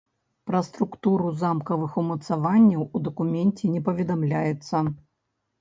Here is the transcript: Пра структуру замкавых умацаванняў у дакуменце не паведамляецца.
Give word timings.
Пра 0.51 0.61
структуру 0.67 1.27
замкавых 1.41 1.91
умацаванняў 2.03 2.81
у 2.87 2.97
дакуменце 3.09 3.65
не 3.75 3.81
паведамляецца. 3.91 4.75